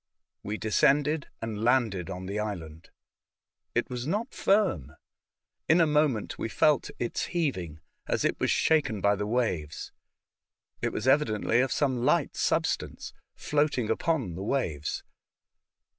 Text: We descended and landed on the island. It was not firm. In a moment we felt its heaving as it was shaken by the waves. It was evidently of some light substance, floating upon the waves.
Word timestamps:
We 0.41 0.57
descended 0.57 1.27
and 1.43 1.63
landed 1.63 2.09
on 2.09 2.25
the 2.25 2.39
island. 2.39 2.89
It 3.75 3.87
was 3.87 4.07
not 4.07 4.33
firm. 4.33 4.95
In 5.69 5.79
a 5.79 5.85
moment 5.85 6.39
we 6.39 6.49
felt 6.49 6.89
its 6.97 7.25
heaving 7.25 7.81
as 8.07 8.25
it 8.25 8.39
was 8.39 8.49
shaken 8.49 8.99
by 8.99 9.15
the 9.15 9.27
waves. 9.27 9.91
It 10.81 10.91
was 10.91 11.07
evidently 11.07 11.59
of 11.59 11.71
some 11.71 12.03
light 12.03 12.35
substance, 12.35 13.13
floating 13.35 13.91
upon 13.91 14.33
the 14.33 14.41
waves. 14.41 15.03